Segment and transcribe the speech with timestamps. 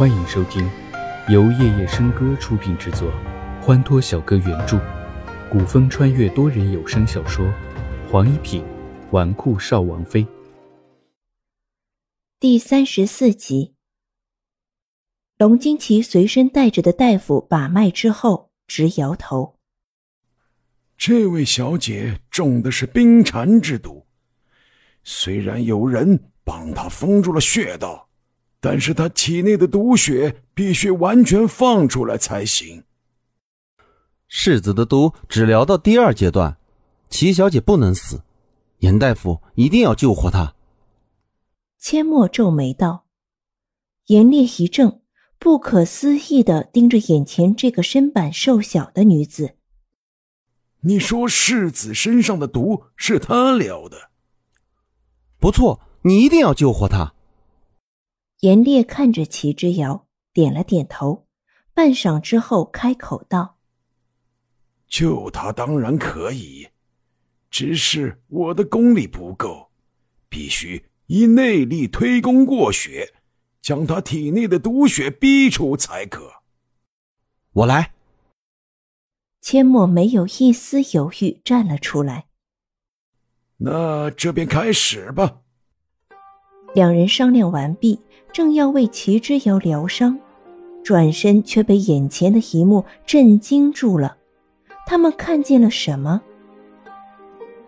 [0.00, 0.66] 欢迎收听
[1.28, 3.12] 由夜夜笙歌出品制作，
[3.60, 4.80] 欢脱小哥原著，
[5.50, 7.44] 古风穿越多人有声小说
[8.10, 8.64] 《黄一品
[9.10, 10.24] 纨绔少王妃》
[12.38, 13.74] 第三十四集。
[15.36, 19.58] 龙金奇随身带着的大夫把脉之后，直摇头
[20.96, 24.06] ：“这位小姐中的是冰蝉之毒，
[25.04, 28.06] 虽然有人帮她封住了穴道。”
[28.60, 32.84] 但是他体内的毒血必须完全放出来才行。
[34.28, 36.58] 世子的毒只疗到第二阶段，
[37.08, 38.22] 齐小姐不能死，
[38.78, 40.54] 严大夫一定要救活她。
[41.80, 43.06] 阡陌皱眉道
[44.06, 45.00] ：“严烈一怔，
[45.38, 49.56] 不可思议的盯着眼前这个身板瘦小的女子。
[50.82, 54.10] 你说世子身上的毒是他疗的？
[55.38, 57.14] 不错，你一定要救活他。”
[58.40, 61.26] 严烈看着齐之遥，点了点头，
[61.74, 63.58] 半晌之后开口道
[64.88, 66.68] ：“救他当然可以，
[67.50, 69.70] 只是我的功力不够，
[70.30, 73.12] 必须以内力推功过血，
[73.60, 76.32] 将他体内的毒血逼出才可。”
[77.52, 77.92] 我来。
[79.42, 82.28] 阡陌没有一丝犹豫，站了出来。
[83.58, 85.39] 那这便开始吧。
[86.74, 87.98] 两人商量完毕。
[88.32, 90.16] 正要为齐之遥疗伤，
[90.84, 94.16] 转身却被眼前的一幕震惊住了。
[94.86, 96.22] 他们看见了什么？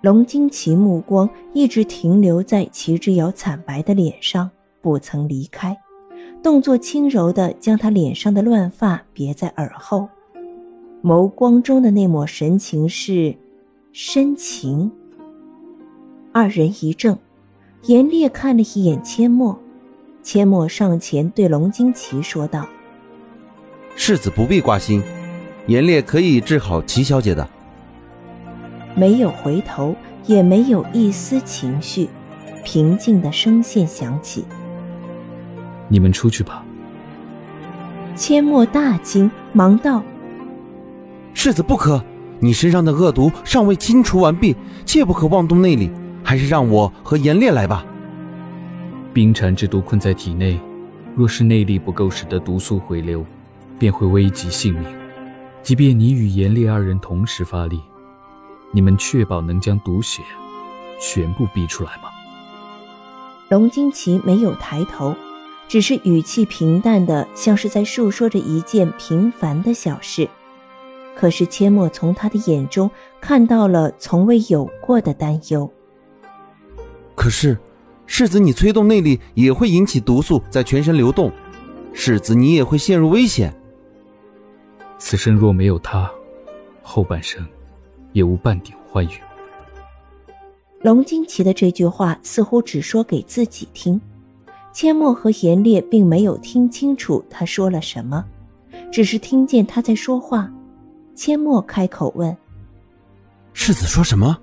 [0.00, 4.48] 龙惊奇目光一直停留在齐之遥惨白的脸上，
[4.80, 5.76] 不曾离开，
[6.40, 10.08] 动作轻柔的将他脸上的乱发别在耳后，
[11.02, 13.34] 眸光中的那抹神情是
[13.92, 14.88] 深情。
[16.32, 17.18] 二人一怔，
[17.86, 19.58] 严烈看了一眼阡陌。
[20.22, 22.66] 阡陌上前对龙惊奇说道
[23.94, 25.02] ：“世子不必挂心，
[25.66, 27.46] 严烈可以治好齐小姐的。”
[28.96, 29.94] 没有回头，
[30.24, 32.08] 也没有一丝情绪，
[32.64, 34.46] 平静的声线响起
[35.88, 36.64] ：“你们出去吧。”
[38.16, 40.02] 阡陌大惊，忙道
[41.34, 42.02] ：“世子不可，
[42.40, 44.56] 你身上的恶毒尚未清除完毕，
[44.86, 45.90] 切不可妄动内力，
[46.24, 47.86] 还是让我和严烈来吧。”
[49.14, 50.58] 冰蝉之毒困在体内，
[51.14, 53.24] 若是内力不够，使得毒素回流，
[53.78, 54.84] 便会危及性命。
[55.62, 57.80] 即便你与严烈二人同时发力，
[58.72, 60.20] 你们确保能将毒血
[61.00, 62.08] 全部逼出来吗？
[63.48, 65.14] 龙惊奇没有抬头，
[65.68, 70.28] 只是语气平淡的，像是在述说着一件平凡的小事。
[71.14, 72.90] 可是阡陌从他的眼中
[73.20, 75.70] 看到了从未有过的担忧。
[77.14, 77.56] 可是。
[78.06, 81.32] 世子，你催动内力也会引起毒素在全身流动，
[81.94, 83.50] 世子你也会陷入危险。
[84.98, 86.10] 此生若没有他，
[86.82, 87.42] 后半生
[88.12, 89.18] 也无半点欢愉。
[90.82, 93.98] 龙惊奇的这句话似乎只说给自己听，
[94.74, 98.22] 阡陌和严烈并没有听清楚他说了什么，
[98.92, 100.52] 只是听见他在说话。
[101.16, 102.36] 阡陌开口问
[103.54, 104.38] ：“世子说什么？”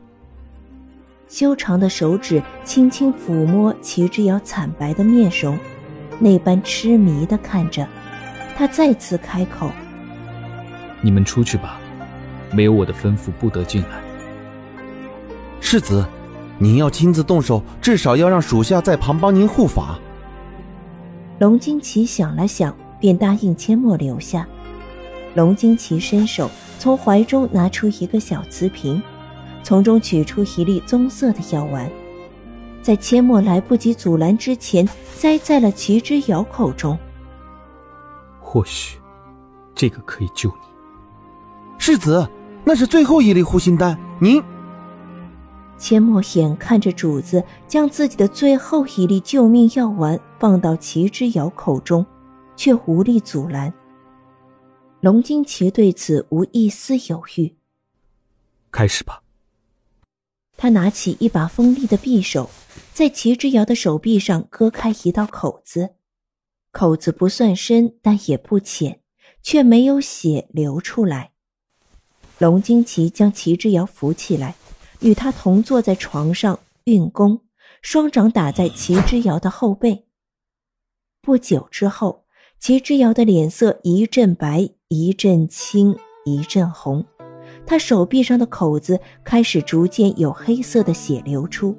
[1.32, 5.58] 修长的手指轻轻抚摸齐之遥惨白的面容，
[6.20, 7.88] 那般痴迷的看着。
[8.58, 9.72] 他再次开口
[11.00, 11.80] ：“你们出去吧，
[12.52, 14.02] 没有我的吩咐不得进来。”
[15.62, 16.06] 世子，
[16.58, 19.98] 您要亲自动手，至少要让属下在旁帮您护法。
[21.40, 24.46] 龙金奇想了想，便答应阡陌留下。
[25.36, 29.02] 龙金奇伸手从怀中拿出一个小瓷瓶。
[29.64, 31.90] 从中取出一粒棕色的药丸，
[32.82, 36.98] 在阡陌来不及阻拦之前，塞在了齐之遥口中。
[38.40, 39.00] 或许，
[39.76, 40.68] 这个可以救你。
[41.78, 42.28] 世子，
[42.64, 44.44] 那是最后一粒护心丹，您。
[45.80, 52.06] 阡陌眼看着主子将自己的最后一粒救命药丸放到齐之遥口中，
[52.56, 53.74] 却无力阻拦。
[55.00, 57.56] 龙金奇对此无一丝犹豫。
[58.72, 59.22] 开始吧。
[60.62, 62.48] 他拿起一把锋利的匕首，
[62.94, 65.96] 在齐之遥的手臂上割开一道口子，
[66.72, 69.02] 口子不算深，但也不浅，
[69.42, 71.32] 却没有血流出来。
[72.38, 74.54] 龙惊奇将齐之遥扶起来，
[75.00, 77.42] 与他同坐在床上运功，
[77.82, 80.06] 双掌打在齐之遥的后背。
[81.24, 82.26] 不久之后，
[82.60, 87.04] 齐之遥的脸色一阵白，一阵青，一阵红。
[87.72, 91.74] 他手臂上的口子开始逐渐有黑色的血流出，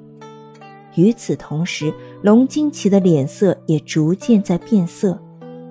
[0.95, 1.93] 与此同时，
[2.23, 5.21] 龙惊奇的脸色也逐渐在变色，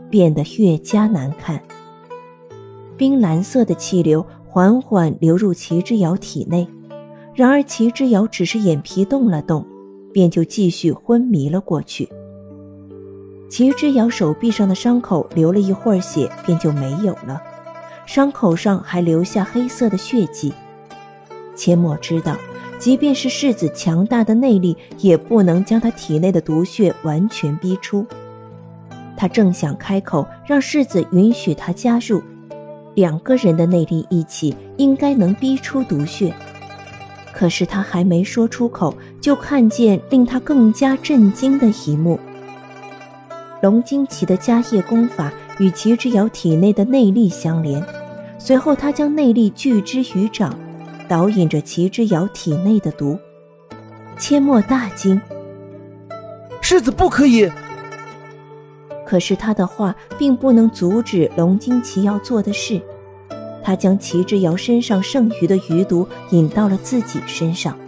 [0.08, 1.60] 变得越加难看。
[2.96, 6.68] 冰蓝色的气流缓缓流入齐之遥体内，
[7.34, 9.66] 然而齐之遥只是眼皮动了动，
[10.12, 12.08] 便就继续昏迷了过去。
[13.50, 17.42] 齐之遥手臂上的伤口流了一会儿血，便就没有了，
[18.06, 20.52] 伤口上还留下黑色的血迹。
[21.54, 22.36] 切莫知道，
[22.78, 28.06] 即便是世子强大的内力，也不能将他体内的毒血完全逼出。
[29.16, 32.22] 他正想开口让世子允许他加入。
[32.94, 36.34] 两个人的内力一起，应该能逼出毒血。
[37.32, 42.18] 可是他还没说出口，就看见令他更加震惊的一幕：
[43.62, 47.80] 龙惊奇的迦叶功法与齐之遥体内的内力相连，
[48.36, 50.58] 随后他将内力聚之于掌，
[51.08, 53.16] 导引着齐之遥体内的毒。
[54.18, 55.22] 切莫大惊
[56.60, 57.48] ：“世子不可以！”
[59.06, 62.82] 可是他的话并不能阻止龙惊奇要做的事，
[63.62, 67.78] 他将齐之遥身上剩余的余毒引到了自己身上。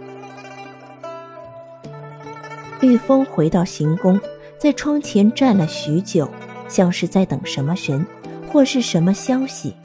[2.79, 4.17] 玉峰回到行宫，
[4.57, 6.29] 在窗前站了许久，
[6.67, 8.05] 像是在等什么神，
[8.51, 9.75] 或是什么消息。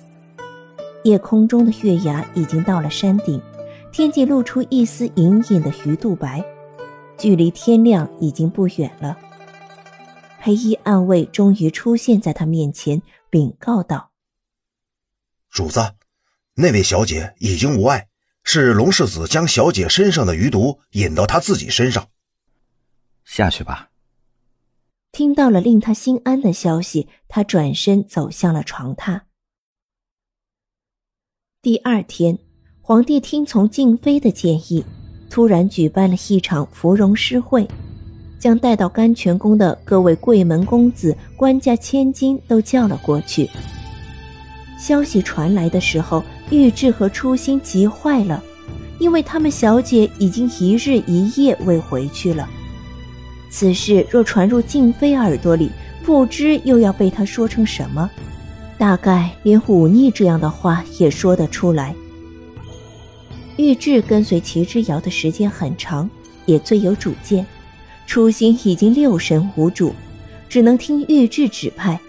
[1.04, 3.40] 夜空中的月牙已经到了山顶，
[3.90, 6.44] 天际露出一丝隐隐的鱼肚白，
[7.16, 9.18] 距离天亮已经不远了。
[10.38, 14.10] 黑衣暗卫终于出现在他面前，禀告道
[15.50, 15.94] ：“主子，
[16.54, 18.08] 那位小姐已经无碍，
[18.42, 22.08] 是龙世子将小姐身上的余毒引到他自己身上。
[23.24, 23.88] 下去吧。”
[25.12, 29.20] 听到了令他心安的消息，他转身走向了床榻。
[31.62, 32.38] 第二天，
[32.80, 34.84] 皇帝听从静妃的建议，
[35.28, 37.68] 突然举办了一场芙蓉诗会。
[38.38, 43.46] 将带到甘泉宫的各位贵门公子、官家千金都叫了过去。
[44.78, 48.42] 消息传来的时候，玉质和初心急坏了，
[48.98, 52.48] 因为他们小姐已经一日一夜未回去了。
[53.50, 55.70] 此事若传入静妃耳朵里，
[56.04, 58.08] 不知又要被她说成什么，
[58.78, 61.94] 大概连忤逆这样的话也说得出来。
[63.56, 66.08] 玉质跟随齐之遥的时间很长，
[66.46, 67.44] 也最有主见。
[68.06, 69.94] 初心已经六神无主，
[70.48, 72.00] 只能听玉质指派。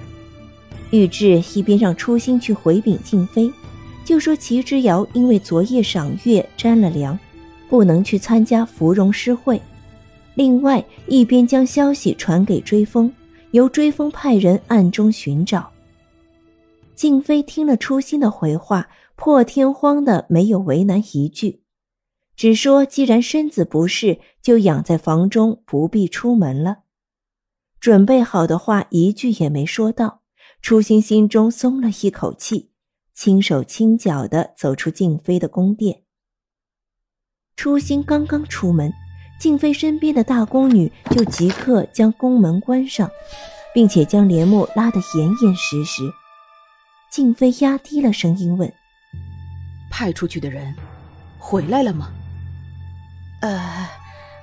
[0.92, 3.52] 玉质一边让初心去回禀静妃，
[4.06, 7.18] 就说齐之遥因为昨夜赏月沾了凉，
[7.68, 9.62] 不能去参加芙蓉诗会。
[10.42, 13.14] 另外一边将消息传给追风，
[13.52, 15.72] 由追风派人暗中寻找。
[16.96, 21.62] 静妃听了初心的回话，破天荒的没有为难一句。
[22.36, 26.80] 只说，既然身子不适，就养在房中，不必出门了。
[27.80, 30.24] 准备好的话一句也没说到。
[30.64, 32.72] 初心心中松了一口气，
[33.14, 36.02] 轻手轻脚的走出静妃的宫殿。
[37.56, 38.92] 初心刚刚出门，
[39.42, 43.10] 静妃身边的大宫女就即刻将宫门关上，
[43.74, 46.04] 并且将帘幕拉得严严实实。
[47.10, 48.72] 静妃压低了声音问
[49.90, 50.76] ：“派出去的人
[51.40, 52.12] 回来了吗？”
[53.42, 53.90] 呃，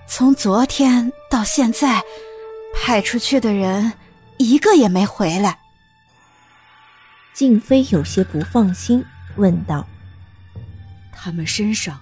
[0.08, 2.02] 从昨天到现在，
[2.74, 3.92] 派出去的人
[4.36, 5.60] 一个也没回来。
[7.32, 9.04] 静妃有些不放心，
[9.36, 9.86] 问道
[11.14, 11.96] ：“他们身上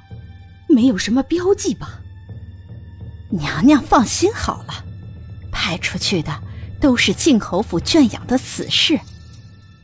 [0.67, 2.01] 没有什么标记吧？”
[3.31, 4.85] 娘娘放心好了，
[5.51, 6.33] 派出去的
[6.81, 8.99] 都是靖侯府圈养的死士，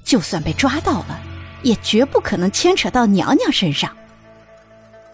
[0.04, 1.20] 就算被抓到了，
[1.62, 3.90] 也绝不可能牵扯到娘娘身上。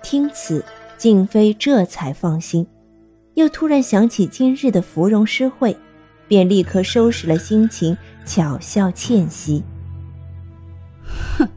[0.02, 0.64] 听此。
[0.98, 2.66] 静妃这才放心，
[3.34, 5.76] 又突然想起今日的芙蓉诗会，
[6.26, 9.62] 便立刻收拾了心情，巧笑倩兮
[11.38, 11.48] ：“哼，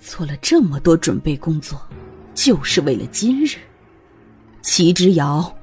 [0.00, 1.76] 做了这么多准备工作，
[2.36, 3.56] 就是为了今日。
[4.64, 5.54] 齐之遥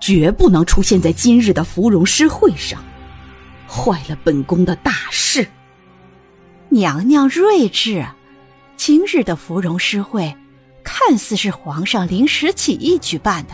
[0.00, 2.84] 绝不能出现在今日的芙蓉诗会上，
[3.66, 5.48] 坏了本宫的大事。
[6.68, 8.06] 娘娘睿智，
[8.76, 10.36] 今日的芙蓉诗会。”
[10.82, 13.52] 看似是皇上临时起意举办的，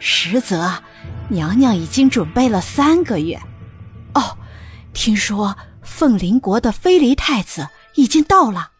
[0.00, 0.82] 实则
[1.28, 3.40] 娘娘已经准备了三个月。
[4.14, 4.36] 哦，
[4.92, 8.72] 听说凤临国的飞离太子已经到了，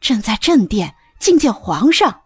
[0.00, 2.20] 正在正殿觐见皇上。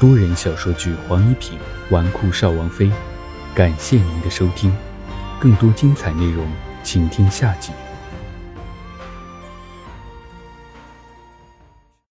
[0.00, 1.58] 多人小说剧《黄一品
[1.90, 2.86] 纨绔少王妃》，
[3.52, 4.72] 感谢您的收听，
[5.40, 6.46] 更多精彩内容
[6.84, 7.72] 请听下集。